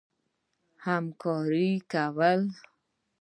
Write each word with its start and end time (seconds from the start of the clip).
همکاري 0.87 1.71
کوله. 1.91 2.31